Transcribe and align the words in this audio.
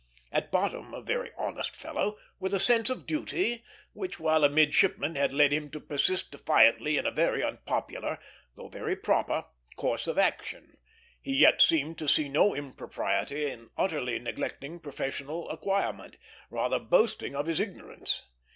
At 0.31 0.51
bottom 0.51 0.95
a 0.95 1.01
very 1.03 1.29
honest 1.37 1.75
fellow, 1.75 2.17
with 2.39 2.55
a 2.55 2.59
sense 2.59 2.89
of 2.89 3.05
duty 3.05 3.63
which 3.93 4.19
while 4.19 4.43
a 4.43 4.49
midshipman 4.49 5.13
had 5.13 5.31
led 5.31 5.53
him 5.53 5.69
to 5.69 5.79
persist 5.79 6.31
defiantly 6.31 6.97
in 6.97 7.05
a 7.05 7.11
very 7.11 7.43
unpopular 7.43 8.17
though 8.55 8.67
very 8.67 8.95
proper 8.95 9.45
course 9.75 10.07
of 10.07 10.17
action, 10.17 10.77
he 11.21 11.35
yet 11.35 11.61
seemed 11.61 11.99
to 11.99 12.07
see 12.09 12.29
no 12.29 12.55
impropriety 12.55 13.45
in 13.51 13.69
utterly 13.77 14.17
neglecting 14.17 14.79
professional 14.79 15.47
acquirement, 15.51 16.17
rather 16.49 16.79
boasting 16.79 17.35
of 17.35 17.45
his 17.45 17.59
ignorance. 17.59 18.23